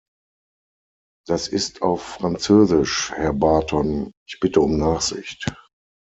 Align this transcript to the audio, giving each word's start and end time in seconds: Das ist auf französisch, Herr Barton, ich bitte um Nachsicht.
Das 1.27 1.47
ist 1.47 1.83
auf 1.83 2.01
französisch, 2.01 3.11
Herr 3.13 3.33
Barton, 3.33 4.11
ich 4.27 4.39
bitte 4.39 4.59
um 4.59 4.75
Nachsicht. 4.79 5.53